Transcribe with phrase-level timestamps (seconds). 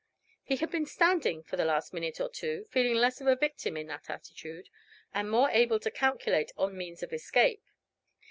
[0.41, 3.77] He had been standing for the last minute or two, feeling less of a victim
[3.77, 4.67] in that attitude,
[5.13, 7.61] and more able to calculate on means of escape.